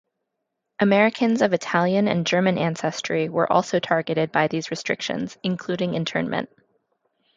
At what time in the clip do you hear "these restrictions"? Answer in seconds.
4.47-5.37